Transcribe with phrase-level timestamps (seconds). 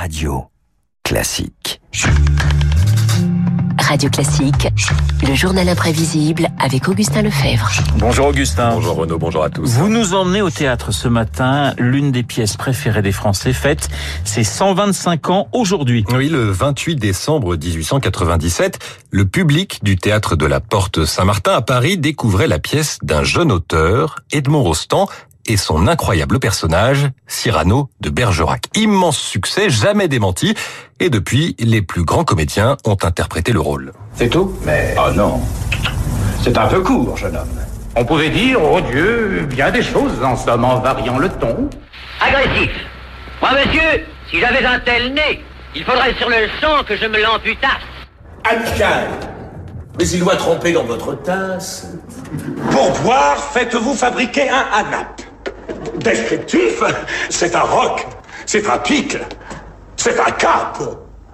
[0.00, 0.46] Radio
[1.04, 1.78] Classique.
[3.78, 4.68] Radio Classique,
[5.28, 7.68] le journal imprévisible avec Augustin Lefebvre.
[7.98, 8.70] Bonjour Augustin.
[8.76, 9.72] Bonjour Renaud, bonjour à tous.
[9.72, 13.90] Vous nous emmenez au théâtre ce matin, l'une des pièces préférées des Français fête
[14.24, 16.06] ses 125 ans aujourd'hui.
[16.14, 18.78] Oui, le 28 décembre 1897,
[19.10, 23.52] le public du théâtre de la Porte Saint-Martin à Paris découvrait la pièce d'un jeune
[23.52, 25.10] auteur, Edmond Rostand,
[25.50, 28.66] et son incroyable personnage, Cyrano de Bergerac.
[28.76, 30.54] Immense succès, jamais démenti,
[31.00, 33.92] et depuis, les plus grands comédiens ont interprété le rôle.
[34.14, 34.54] C'est tout?
[34.64, 35.40] Mais oh non,
[36.40, 37.48] c'est un peu court, jeune homme.
[37.96, 41.68] On pouvait dire, oh Dieu, bien des choses en somme en variant le ton.
[42.20, 42.70] Agressif.
[43.40, 45.42] Moi, monsieur, si j'avais un tel nez,
[45.74, 47.90] il faudrait sur le sang que je me l'amputasse.
[48.48, 49.08] Amical.
[49.98, 51.88] Mais il doit tremper dans votre tasse.
[52.70, 55.19] Pour boire, faites-vous fabriquer un hanap.
[56.02, 56.82] Descriptif,
[57.28, 58.06] c'est un roc,
[58.46, 59.16] c'est un pic,
[59.96, 60.78] c'est un cap.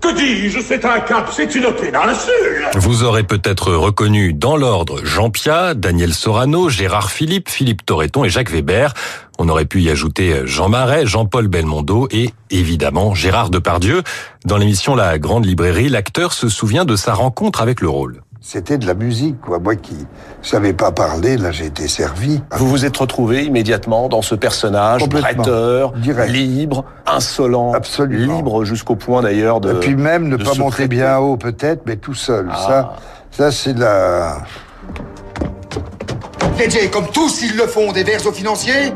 [0.00, 2.68] Que dis-je, c'est un cap, c'est une péninsule.
[2.76, 8.28] Vous aurez peut-être reconnu dans l'ordre Jean Piat, Daniel Sorano, Gérard Philippe, Philippe Torreton et
[8.28, 8.94] Jacques Weber.
[9.38, 14.02] On aurait pu y ajouter Jean Marais, Jean-Paul Belmondo et évidemment Gérard Depardieu.
[14.44, 18.22] Dans l'émission La Grande Librairie, l'acteur se souvient de sa rencontre avec le rôle.
[18.40, 19.58] C'était de la musique, quoi.
[19.58, 19.96] Moi qui
[20.42, 22.40] savais pas parler, là, j'ai été servi.
[22.52, 26.30] Vous vous êtes retrouvé immédiatement dans ce personnage, prêteur, Direct.
[26.30, 28.36] libre, insolent, Absolument.
[28.36, 29.72] libre jusqu'au point d'ailleurs de.
[29.72, 32.48] Et puis même ne pas monter bien haut, peut-être, mais tout seul.
[32.52, 32.66] Ah.
[32.66, 32.96] Ça,
[33.30, 34.38] ça c'est la.
[36.56, 38.92] Pledger, comme tous ils le font, des vers aux financiers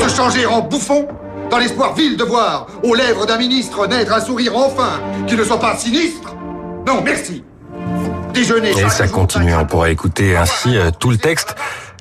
[0.00, 1.06] Se changer en bouffon
[1.50, 5.42] Dans l'espoir vil de voir aux lèvres d'un ministre naître un sourire enfin qui ne
[5.42, 6.34] soit pas sinistre
[6.86, 7.42] Non, merci
[8.32, 11.56] Déjeuner Et ça continue, on pourra écouter ainsi euh, tout le texte.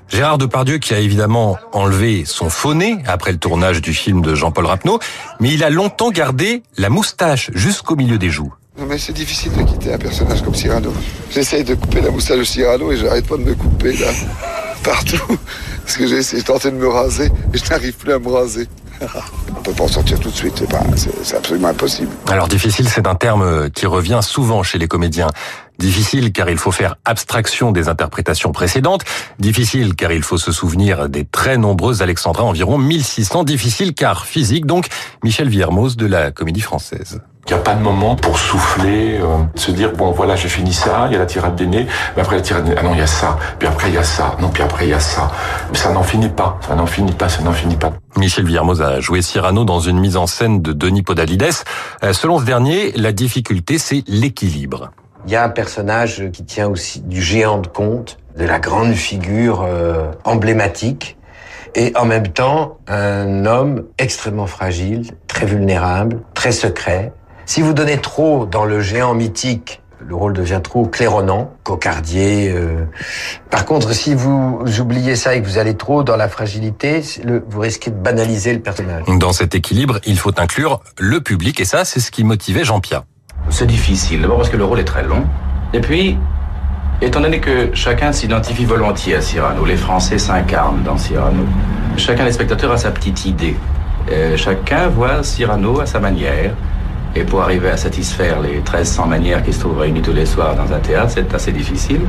[0.09, 4.36] Gérard Depardieu qui a évidemment enlevé son faux nez après le tournage du film de
[4.36, 4.99] Jean-Paul Rapneau,
[5.39, 8.53] mais il a longtemps gardé la moustache jusqu'au milieu des joues.
[8.80, 10.94] Non, mais c'est difficile de quitter un personnage comme Cyrano.
[11.31, 14.08] J'essaye de couper la moustache de Cyrano et j'arrête pas de me couper, là.
[14.83, 15.37] Partout.
[15.86, 18.67] Parce que j'ai tenté de me raser et je n'arrive plus à me raser.
[19.58, 22.09] On peut pas en sortir tout de suite, c'est pas, c'est c'est absolument impossible.
[22.30, 25.27] Alors difficile, c'est un terme qui revient souvent chez les comédiens.
[25.80, 29.04] Difficile car il faut faire abstraction des interprétations précédentes.
[29.40, 33.45] Difficile car il faut se souvenir des très nombreux alexandrins, environ 1600.
[33.45, 34.88] Difficile car physique, donc
[35.23, 37.22] Michel Villermoz de la Comédie Française.
[37.48, 40.72] Il n'y a pas de moment pour souffler, euh, se dire bon voilà j'ai fini
[40.72, 42.84] ça, il y a la tirade des nez, mais après la tirade des nez, ah
[42.84, 44.90] non il y a ça, puis après il y a ça, non puis après il
[44.90, 45.32] y a ça.
[45.72, 47.94] Mais ça n'en finit pas, ça n'en finit pas, ça n'en finit pas.
[48.17, 51.64] Michel Villermoz a joué Cyrano dans une mise en scène de Denis Podalides.
[52.04, 54.92] Euh, Selon ce dernier, la difficulté, c'est l'équilibre.
[55.25, 58.93] Il y a un personnage qui tient aussi du géant de conte, de la grande
[58.93, 61.17] figure euh, emblématique,
[61.75, 67.11] et en même temps un homme extrêmement fragile, très vulnérable, très secret.
[67.45, 72.49] Si vous donnez trop dans le géant mythique, le rôle devient trop claironnant, cocardier.
[72.49, 72.86] euh.
[73.49, 77.43] Par contre, si vous oubliez ça et que vous allez trop dans la fragilité, le-
[77.49, 79.03] vous risquez de banaliser le personnage.
[79.19, 82.80] Dans cet équilibre, il faut inclure le public, et ça, c'est ce qui motivait Jean
[82.80, 83.03] Piat.
[83.49, 85.26] C'est difficile, d'abord parce que le rôle est très long.
[85.73, 86.17] Et puis,
[87.02, 91.43] étant donné que chacun s'identifie volontiers à Cyrano, les Français s'incarnent dans Cyrano.
[91.98, 93.55] Chacun des spectateurs a sa petite idée.
[94.11, 96.54] Euh, chacun voit Cyrano à sa manière.
[97.15, 100.55] Et pour arriver à satisfaire les 1300 manières qui se trouvent réunies tous les soirs
[100.55, 102.02] dans un théâtre, c'est assez difficile.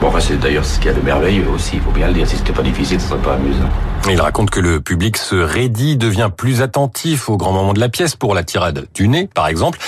[0.00, 2.14] Bon, enfin, c'est d'ailleurs ce qu'il y a de merveilleux aussi, il faut bien le
[2.14, 2.26] dire.
[2.26, 3.68] Si c'était pas difficile, ce serait pas amusant.
[4.10, 7.88] Il raconte que le public se raidit, devient plus attentif aux grands moments de la
[7.88, 9.78] pièce, pour la tirade du nez, par exemple.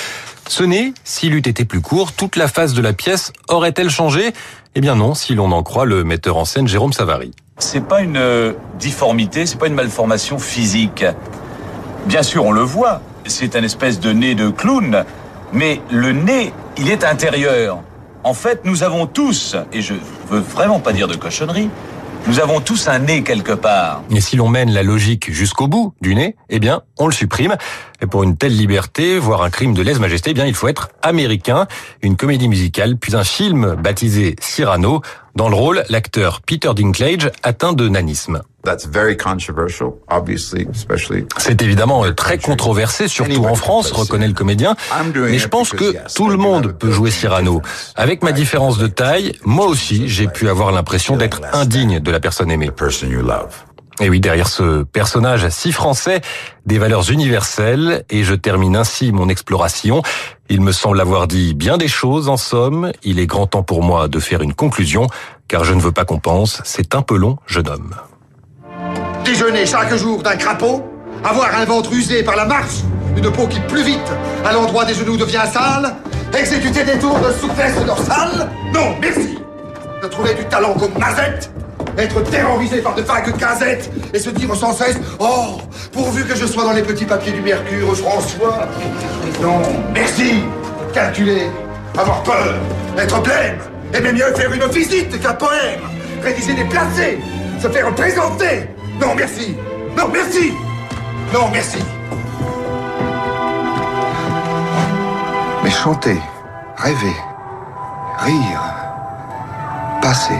[0.47, 4.32] Ce nez, s'il eût été plus court, toute la face de la pièce aurait-elle changé?
[4.75, 7.31] Eh bien non, si l'on en croit le metteur en scène Jérôme Savary.
[7.59, 11.04] C'est pas une euh, difformité, c'est pas une malformation physique.
[12.06, 15.04] Bien sûr, on le voit, c'est un espèce de nez de clown,
[15.53, 17.78] mais le nez, il est intérieur.
[18.22, 19.94] En fait, nous avons tous, et je
[20.28, 21.71] veux vraiment pas dire de cochonnerie,
[22.27, 24.03] nous avons tous un nez quelque part.
[24.11, 27.57] Et si l'on mène la logique jusqu'au bout du nez, eh bien, on le supprime.
[28.01, 30.89] Et pour une telle liberté, voire un crime de lèse-majesté, eh bien, il faut être
[31.03, 31.66] américain.
[32.03, 35.03] Une comédie musicale, puis un film baptisé Cyrano.
[35.34, 38.43] Dans le rôle, l'acteur Peter Dinklage atteint de nanisme.
[38.65, 41.27] That's very controversial, obviously, especially.
[41.39, 44.75] C'est évidemment euh, très controversé, surtout en France, reconnaît le comédien.
[45.15, 47.63] Mais je pense que tout le monde peut jouer Cyrano.
[47.97, 52.21] Avec ma différence de taille, moi aussi, j'ai pu avoir l'impression d'être indigne de la
[52.21, 52.71] personne aimée.
[54.01, 56.21] Et oui, derrière ce personnage si français,
[56.67, 60.03] des valeurs universelles, et je termine ainsi mon exploration.
[60.49, 62.91] Il me semble avoir dit bien des choses, en somme.
[63.05, 65.07] Il est grand temps pour moi de faire une conclusion,
[65.47, 67.95] car je ne veux pas qu'on pense, c'est un peu long, jeune homme.
[69.34, 70.84] Déjeuner chaque jour d'un crapaud
[71.25, 72.84] Avoir un ventre usé par la marche
[73.16, 74.13] Une peau qui plus vite,
[74.45, 75.92] à l'endroit des genoux devient sale
[76.39, 79.36] Exécuter des tours de souplesse dorsale Non, merci
[80.01, 81.51] De trouver du talent comme Mazette
[81.98, 85.59] être terrorisé par de vagues casettes et se dire sans cesse Oh,
[85.92, 88.69] pourvu que je sois dans les petits papiers du Mercure, François.
[89.42, 90.45] Non, merci.
[90.92, 91.47] Calculer,
[91.98, 92.54] avoir peur,
[92.98, 93.59] être blême,
[93.92, 95.81] aimer mieux faire une visite qu'un poème,
[96.22, 97.19] rédiger des placés,
[97.60, 98.69] se faire présenter.
[99.01, 99.55] Non, merci.
[99.97, 100.53] Non, merci.
[101.33, 101.79] Non, merci.
[105.63, 106.19] Mais chanter,
[106.77, 107.17] rêver,
[108.19, 108.63] rire,
[110.03, 110.39] passer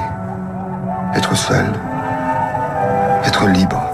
[1.17, 1.67] être seul,
[3.25, 3.91] être libre.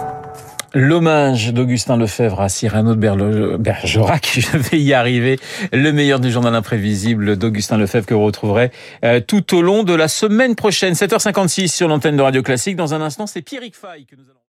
[0.72, 5.38] L'hommage d'Augustin Lefebvre à Cyrano de Bergerac, je vais y arriver,
[5.72, 8.70] le meilleur du journal imprévisible d'Augustin Lefebvre que vous retrouverez
[9.04, 12.76] euh, tout au long de la semaine prochaine, 7h56 sur l'antenne de Radio Classique.
[12.76, 14.34] Dans un instant, c'est Pierrick Fay que nous allons...